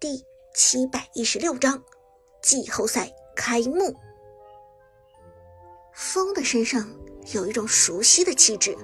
[0.00, 1.84] 第七百一十六章
[2.40, 3.94] 季后赛开幕。
[5.92, 6.90] 风的身上
[7.34, 8.74] 有一种熟悉的气质，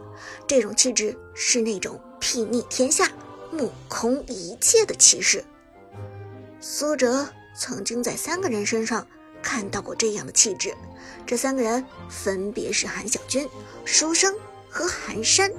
[0.46, 3.10] 这种气质是那种睥睨天下、
[3.50, 5.42] 目空一切的气势。
[6.60, 7.26] 苏哲
[7.58, 9.06] 曾经在三个人身上
[9.42, 10.76] 看到过这样的气质，
[11.24, 13.48] 这三个人分别是韩小军、
[13.86, 14.34] 书生
[14.68, 15.50] 和寒山，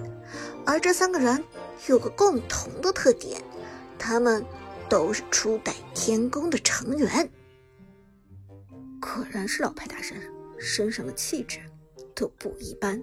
[0.68, 1.44] 而这三个人
[1.88, 3.42] 有个共同的特点，
[3.98, 4.46] 他们
[4.90, 7.30] 都是初代天宫的成员。
[9.00, 10.18] 果然是老派大神，
[10.58, 11.60] 身上的气质
[12.16, 13.02] 都不一般。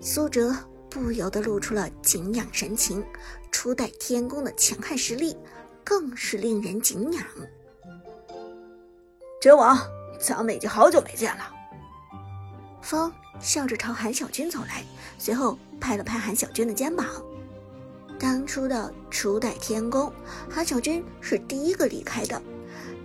[0.00, 0.54] 苏哲
[0.90, 3.04] 不由得露出了敬仰神情，
[3.50, 5.36] 初代天宫的强悍实力。
[5.84, 7.26] 更是令人敬仰。
[9.40, 9.76] 君王，
[10.20, 11.52] 咱们已经好久没见了。
[12.80, 14.84] 风笑着朝韩小军走来，
[15.18, 17.04] 随后拍了拍韩小军的肩膀。
[18.22, 20.12] 当初的初代天宫，
[20.48, 22.40] 韩小军是第一个离开的。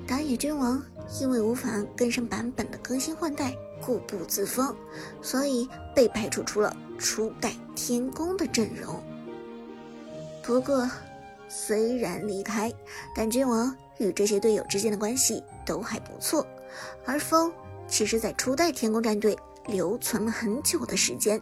[0.05, 0.79] 打野君王
[1.19, 4.75] 因为无法跟上版本的更新换代，固步自封，
[5.19, 9.03] 所以被排除出了初代天宫的阵容。
[10.43, 10.87] 不过。
[11.49, 12.69] 虽然离开，
[13.15, 16.45] 但君王与这些队友之间的关系都还不错。
[17.05, 17.49] 而风
[17.87, 19.33] 其实，在初代天宫战队
[19.65, 21.41] 留存了很久的时间，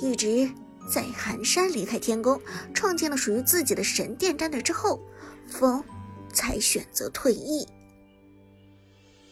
[0.00, 0.50] 一直
[0.88, 2.40] 在寒山离开天宫，
[2.72, 5.00] 创建了属于自己的神殿战队之后，
[5.48, 5.82] 风
[6.32, 7.66] 才选择退役。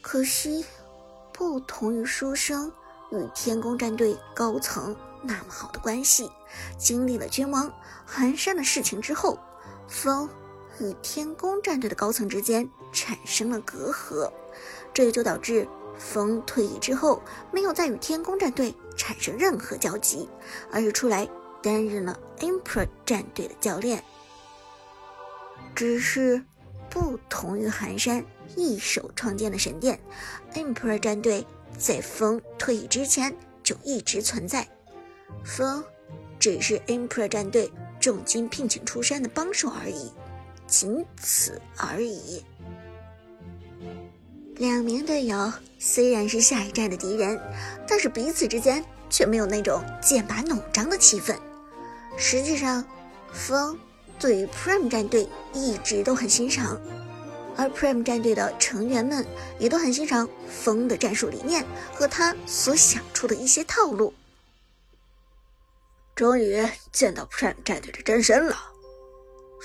[0.00, 0.64] 可惜，
[1.32, 2.72] 不同于书生
[3.10, 6.30] 与天宫战队高层那么好的关系，
[6.78, 7.72] 经历了君王
[8.06, 9.38] 寒山的事情之后。
[9.88, 10.28] 风
[10.80, 14.30] 与天宫战队的高层之间产生了隔阂，
[14.92, 15.66] 这也就导致
[15.98, 17.20] 风退役之后
[17.52, 20.28] 没有再与天宫战队产生任何交集，
[20.70, 21.28] 而是出来
[21.62, 24.02] 担任了 Emperor 战队的教练。
[25.74, 26.42] 只是
[26.88, 28.24] 不同于寒山
[28.56, 30.00] 一手创建的神殿
[30.54, 31.46] ，Emperor 战队
[31.76, 34.66] 在风退役之前就一直存在，
[35.44, 35.84] 风
[36.38, 37.70] 只是 Emperor 战队。
[38.00, 40.12] 重金聘请出山的帮手而已，
[40.68, 42.44] 仅此而已。
[44.58, 47.40] 两名队友虽然是下一站的敌人，
[47.86, 51.36] 但是彼此之间却没有那种剑拔弩张的气氛。
[52.16, 52.84] 实际上，
[53.32, 53.78] 风
[54.18, 56.76] 对于 Prime 战队一直都很欣赏，
[57.56, 59.24] 而 Prime 战队的成员们
[59.60, 61.64] 也都很欣赏风的战术理念
[61.94, 64.12] 和他所想出的一些套路。
[66.16, 68.56] 终于见到 Prime 战队的真身了，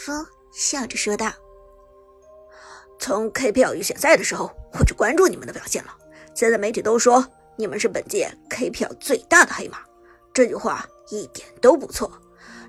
[0.06, 1.34] 风笑着说道
[3.02, 5.96] ：“从 KPL 预选赛的时候，我就关注你们的表现了。
[6.34, 7.26] 现在媒体都说
[7.56, 9.78] 你们是本届 KPL 最大的黑马，
[10.34, 12.12] 这句话一点都不错。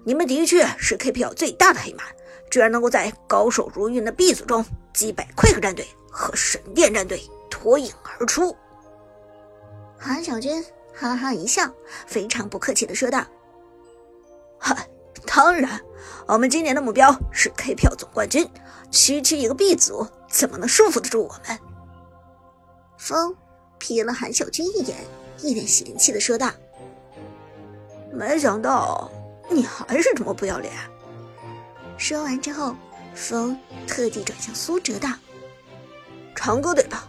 [0.04, 2.04] 你们的确是 KPL 最大的黑马，
[2.50, 8.54] 居然能够在高手如云的 B 组中击败 Quick 战队和神殿战队，脱颖而出。”
[9.98, 10.62] 韩小军
[10.92, 11.72] 哈哈一笑，
[12.06, 13.24] 非常不客气的说道。
[14.58, 14.86] 嗨，
[15.26, 15.80] 当然，
[16.26, 18.46] 我们今年的目标是 K 票总冠军。
[18.90, 21.58] 区区一个 B 组，怎么能束缚得住我们？
[23.04, 23.36] 风
[23.78, 24.96] 瞥了韩小军一眼，
[25.42, 26.50] 一脸嫌弃的说道
[28.10, 29.12] ：“没想到
[29.50, 30.72] 你还是这么不要脸。”
[31.98, 32.74] 说完之后，
[33.14, 35.10] 风特地转向苏哲道
[36.34, 37.06] ：“长歌对吧？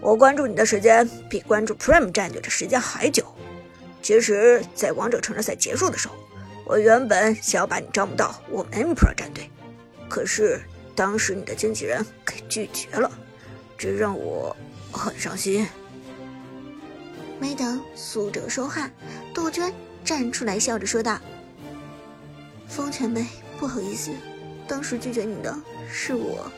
[0.00, 3.26] 我关注你的时间比关注 Prime 战队的时间还久。
[4.00, 6.14] 其实，在王者成人赛结束的时候。”
[6.64, 9.50] 我原本想要把你招募到我们 M Pro 战队，
[10.08, 10.62] 可是
[10.94, 13.10] 当时你的经纪人给拒绝了，
[13.84, 14.56] 这让我
[14.90, 15.68] 很伤心。
[17.38, 18.90] 没等苏哲说话，
[19.34, 19.70] 杜鹃
[20.02, 21.18] 站出来笑着说道
[22.66, 23.26] ：“风前辈，
[23.58, 24.10] 不好意思，
[24.66, 25.54] 当时拒绝你的
[25.86, 26.50] 是我。”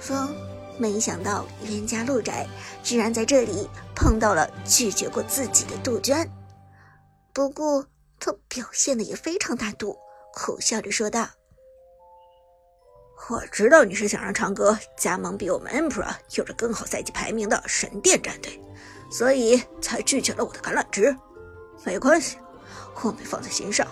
[0.00, 0.34] 风
[0.78, 2.46] 没想到冤家路窄，
[2.82, 6.26] 居然在这里碰到了拒绝过自己的杜鹃，
[7.34, 7.84] 不过。
[8.20, 9.96] 他表现的也非常大度，
[10.34, 11.28] 苦笑着说道
[13.26, 18.58] ：“我知道你是想让长歌加盟比我们 Emperor 有着更好赛季排名的神殿战队，
[19.10, 21.14] 所以才拒绝了我的橄榄枝。
[21.84, 22.38] 没关系，
[23.02, 23.86] 我没放在心上。”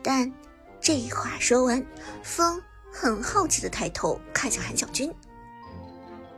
[0.00, 0.32] 但
[0.80, 1.84] 这话说完，
[2.22, 2.62] 风
[2.92, 5.12] 很好奇的抬头看向韩小军，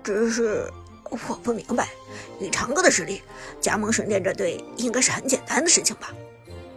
[0.03, 0.67] 只是
[1.11, 1.91] 我不明白，
[2.39, 3.23] 以长歌的实力
[3.61, 6.11] 加盟神殿战队应该是很简单的事情吧？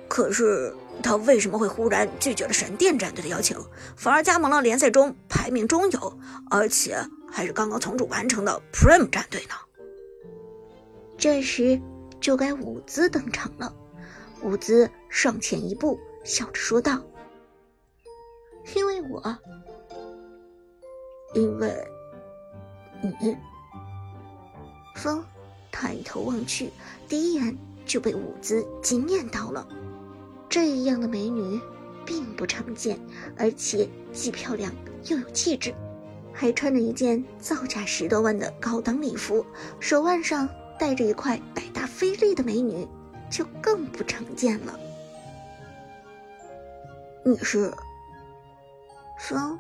[0.10, 3.57] 可是他为什么会忽然拒绝了神殿战队的邀请，
[3.95, 6.19] 反而加盟了联赛中排名中游，
[6.50, 6.98] 而且
[7.30, 9.56] 还是刚刚重组完成的 Prime 战队呢？
[11.18, 11.81] 这时
[12.22, 13.74] 就该伍兹登场了。
[14.42, 17.01] 伍兹上前一步，笑着说道
[18.75, 19.38] ：“因为我
[21.34, 21.74] 因为
[23.01, 23.36] 你。
[24.96, 25.25] 风
[25.72, 26.72] 抬头望去，
[27.10, 29.68] 第一眼就被舞姿惊艳到了。
[30.53, 31.59] 这样的美女
[32.05, 33.00] 并不常见，
[33.35, 34.71] 而且既漂亮
[35.05, 35.73] 又有气质，
[36.31, 39.44] 还穿着一件造价十多万的高档礼服，
[39.79, 40.47] 手腕上
[40.77, 42.88] 戴着一块百达翡丽的美女，
[43.31, 44.79] 就更不常见了。
[47.25, 47.73] 你是？
[49.21, 49.59] 风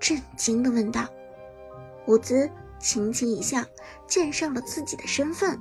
[0.00, 1.06] 震惊的问道。
[2.08, 2.50] 伍兹
[2.80, 3.62] 轻轻一笑，
[4.08, 5.56] 介绍了自己的身份：“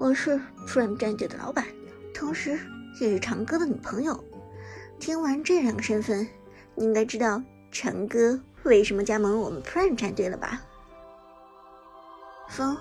[0.00, 1.64] 我是 Frame 战队的老板，
[2.12, 2.58] 同时
[3.00, 4.22] 也是长歌的女朋友。”
[4.98, 6.26] 听完这两个身份，
[6.74, 10.60] 你应该知道长歌为什么加盟我们 Prime 战队了吧？
[12.48, 12.76] 风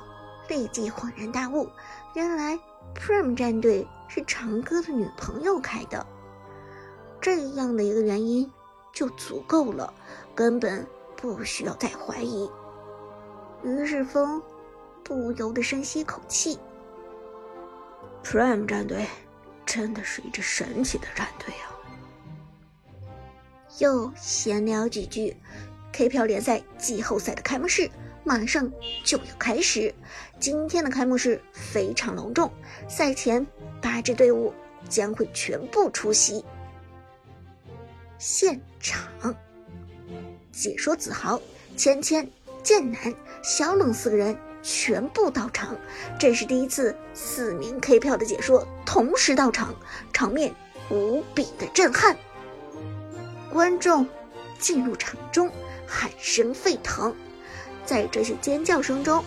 [0.47, 1.69] 立即恍然大悟，
[2.13, 2.59] 原来
[2.95, 6.06] Prime 战队是长歌的女朋友开的，
[7.19, 8.50] 这样的一个原因
[8.94, 9.94] 就足够了，
[10.33, 10.85] 根本。
[11.17, 12.47] 不需要再怀疑。
[13.63, 14.39] 于是风
[15.01, 16.59] 不由得深吸一口气。
[18.21, 19.07] Prime 战队
[19.65, 21.73] 真的是一支神奇的战队啊！
[23.79, 25.35] 又闲聊几句
[25.91, 27.89] ，KPL 联赛季后赛的开幕式
[28.23, 28.71] 马上
[29.03, 29.94] 就要开始。
[30.39, 32.51] 今天的开幕式非常隆重，
[32.88, 33.45] 赛前
[33.81, 34.53] 八支队伍
[34.88, 36.45] 将会全部出席。
[38.17, 39.35] 现场。
[40.51, 41.41] 解说子豪、
[41.75, 42.31] 芊芊、
[42.63, 43.13] 剑南、
[43.44, 45.77] 小冷四个人全部到场，
[46.19, 49.75] 这是第一次四名 K 票的解说同时到场，
[50.12, 50.56] 场面
[50.89, 52.17] 无比的震撼。
[53.53, 54.07] 观众
[54.57, 55.51] 进入场中，
[55.85, 57.15] 喊声沸腾，
[57.85, 59.23] 在这些尖叫声中，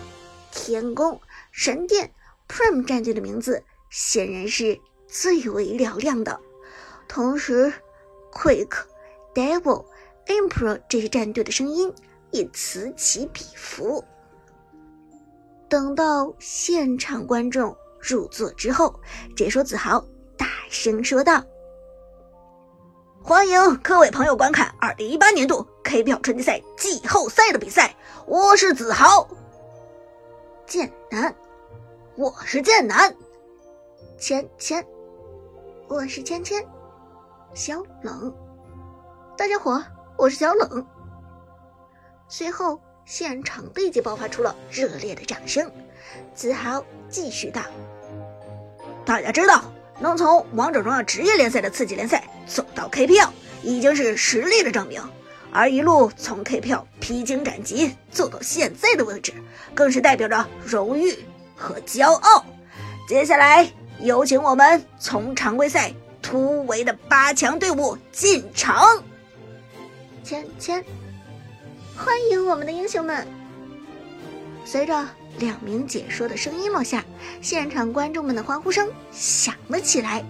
[0.51, 1.21] 天宫、
[1.51, 2.11] 神殿、
[2.49, 4.77] Prime 战队的名字显然是
[5.07, 6.37] 最为嘹亮的，
[7.07, 7.71] 同时
[8.33, 8.71] ，Quick、
[9.33, 9.85] Devil。
[10.27, 11.91] Emperor 这些战队的声音
[12.29, 14.05] 也此起彼伏。
[15.69, 18.99] 等到现场观众入座之后，
[19.35, 20.03] 解说子豪
[20.35, 21.43] 大声说道
[23.23, 27.95] ：“欢迎各位朋友观看2018年度 KPL 春季赛季后赛的比赛，
[28.25, 29.27] 我是子豪。
[30.65, 31.35] 剑南，
[32.15, 33.15] 我是剑南。
[34.17, 34.83] 芊芊，
[35.87, 36.65] 我是芊芊。
[37.53, 38.33] 小冷，
[39.37, 39.81] 大家伙。”
[40.17, 40.85] 我是小冷。
[42.27, 42.77] 随后，
[43.09, 45.69] 现场立即爆发出了热烈的掌声。
[46.35, 47.59] 子豪继续道
[49.03, 49.63] ：“大家知道，
[49.99, 53.29] 能从王者荣耀职业联赛的次级联赛走到 KPL，
[53.63, 55.01] 已经是实力的证明；
[55.51, 59.33] 而一路从 KPL 披荆斩棘走到现在的位置，
[59.73, 61.17] 更是代表着荣誉
[61.55, 62.45] 和骄傲。
[63.07, 63.67] 接下来，
[64.01, 65.91] 有请我们从常规赛
[66.21, 69.03] 突围的八强队伍进场。”
[70.23, 70.85] 芊芊，
[71.99, 73.27] 欢迎我们的英雄们！
[74.63, 75.05] 随着
[75.37, 77.03] 两名解说的声音落下，
[77.41, 80.23] 现场观众们的欢呼声响了起来。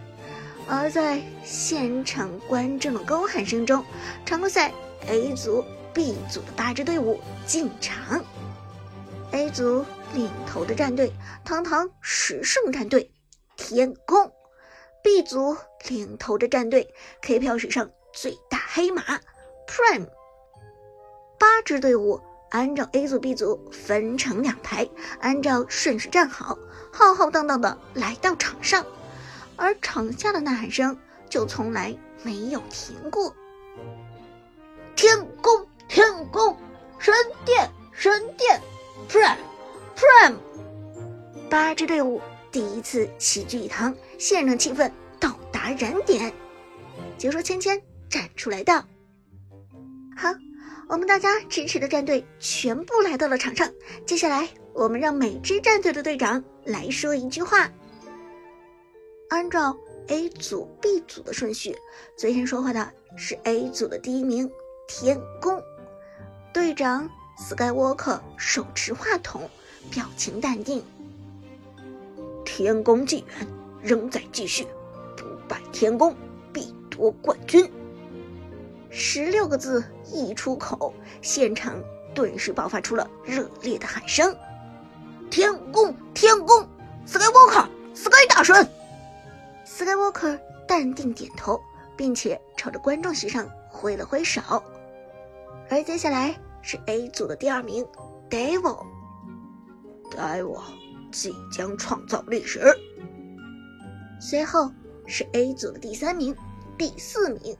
[0.67, 3.85] 而在现场观众的高喊声中，
[4.25, 4.73] 常规赛
[5.07, 5.63] A 组、
[5.93, 8.25] B 组的八支队伍进场。
[9.29, 9.85] A 组
[10.15, 11.13] 领头的战队
[11.45, 13.11] 堂堂十胜战队
[13.55, 14.31] 天宫
[15.03, 15.55] ，B 组
[15.87, 19.03] 领头的战队 K 票史上最大黑马。
[19.67, 20.07] Prime
[21.39, 24.87] 八支队伍按照 A 组、B 组分成两排，
[25.21, 26.57] 按照顺序站好，
[26.91, 28.85] 浩浩荡荡的来到场上，
[29.55, 30.97] 而场下的呐喊声
[31.29, 33.33] 就从来没有停过。
[34.95, 36.57] 天宫，天宫，
[36.97, 37.13] 神
[37.45, 38.59] 殿，神殿
[39.07, 40.35] ，Prime，Prime，
[41.49, 46.33] 八支队伍第一次齐聚一堂，现场气氛到达燃点。
[47.17, 48.83] 解说芊芊站出来道。
[50.17, 50.33] 好，
[50.89, 53.71] 我们大家支持的战队全部来到了场上。
[54.07, 57.69] 接下来，我们让每支战队的队长来说一句话。
[59.29, 59.77] 按照
[60.07, 61.77] A 组、B 组的顺序，
[62.17, 64.49] 最先说话的是 A 组的第一名
[64.87, 65.61] 天宫
[66.51, 69.47] 队长 Skywalker，手持话筒，
[69.91, 70.83] 表情淡定。
[72.43, 73.47] 天宫纪元
[73.79, 74.65] 仍在继续，
[75.15, 76.15] 不败天宫
[76.51, 77.71] 必夺冠军。
[78.89, 81.79] 十六个字一出口，现场
[82.13, 84.35] 顿时爆发出了热烈的喊声
[85.29, 86.67] ：“天宫，天宫
[87.05, 88.67] ，Skywalker，Sky 大神。”
[89.65, 91.61] Skywalker 淡定点头，
[91.95, 94.41] 并且朝着观众席上挥了挥手。
[95.69, 97.85] 而接下来是 A 组的第二名
[98.29, 100.59] Devil，Devil
[101.11, 102.75] 即将创造历史。
[104.19, 104.71] 随后
[105.05, 106.35] 是 A 组的第三名、
[106.75, 107.55] 第四名。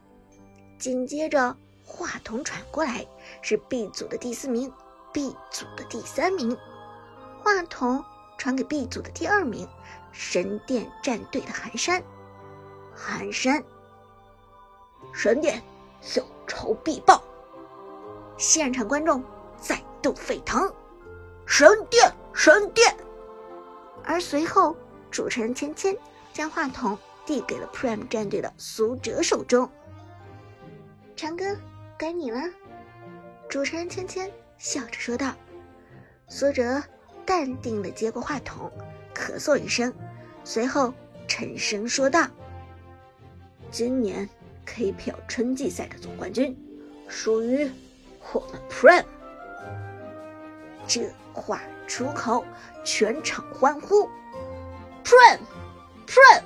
[0.80, 3.06] 紧接着话筒传过来，
[3.42, 4.72] 是 B 组的第四名
[5.12, 6.56] ，B 组的第三名。
[7.38, 8.02] 话筒
[8.38, 9.68] 传给 B 组的第二名，
[10.10, 12.02] 神殿战队的寒山。
[12.94, 13.62] 寒山，
[15.12, 15.62] 神殿
[16.16, 17.22] 有仇必报。
[18.38, 19.22] 现场观众
[19.60, 20.72] 再度沸腾，
[21.44, 22.96] 神殿，神殿。
[24.02, 24.74] 而随后，
[25.10, 25.94] 主持人芊芊
[26.32, 26.96] 将话筒
[27.26, 29.70] 递给了 Prime 战队的苏哲手中。
[31.20, 31.44] 长哥，
[31.98, 32.40] 该你了。
[33.46, 35.34] 主持人芊芊笑着说道。
[36.28, 36.82] 苏哲
[37.26, 38.72] 淡定地接过话筒，
[39.14, 39.92] 咳嗽一声，
[40.44, 40.94] 随后
[41.28, 42.26] 沉声说道
[43.70, 44.26] ：“今年
[44.64, 46.56] KPL 春季赛的总冠军
[47.06, 47.70] 属于
[48.32, 49.04] 我们 Prime。”
[50.88, 52.46] 这话出口，
[52.82, 54.08] 全场欢呼
[55.04, 56.44] ：“Prime，Prime！”